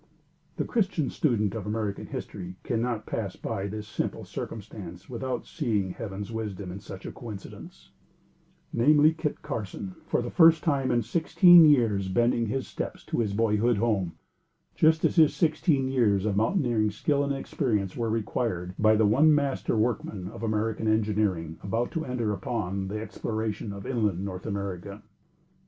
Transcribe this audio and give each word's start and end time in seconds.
The 0.55 0.65
Christian 0.65 1.11
student 1.11 1.53
of 1.53 1.67
American 1.67 2.07
history 2.07 2.55
cannot 2.63 3.05
pass 3.05 3.35
by 3.35 3.67
this 3.67 3.87
simple 3.87 4.25
circumstance 4.25 5.07
without 5.07 5.45
seeing 5.45 5.91
Heaven's 5.91 6.31
wisdom 6.31 6.71
in 6.71 6.79
such 6.79 7.05
a 7.05 7.11
coincidence; 7.11 7.91
namely, 8.73 9.13
Kit 9.13 9.43
Carson 9.43 9.93
for 10.07 10.23
the 10.23 10.31
first 10.31 10.63
time 10.63 10.89
in 10.89 11.03
sixteen 11.03 11.65
years 11.65 12.07
bending 12.07 12.47
his 12.47 12.67
steps 12.67 13.05
to 13.05 13.19
his 13.19 13.33
boyhood 13.33 13.77
home 13.77 14.13
just 14.73 15.05
as 15.05 15.17
his 15.17 15.35
sixteen 15.35 15.87
years 15.87 16.25
of 16.25 16.35
mountaineer 16.35 16.89
skill 16.89 17.23
and 17.23 17.35
experience 17.35 17.95
were 17.95 18.09
required 18.09 18.73
by 18.79 18.95
one 18.95 19.21
of 19.25 19.29
the 19.29 19.35
master 19.35 19.77
workmen 19.77 20.27
of 20.29 20.41
American 20.41 20.87
Engineering, 20.87 21.59
about 21.61 21.91
to 21.91 22.05
enter 22.05 22.33
upon 22.33 22.87
the 22.87 22.99
exploration 22.99 23.71
of 23.71 23.85
inland 23.85 24.25
North 24.25 24.47
America. 24.47 25.03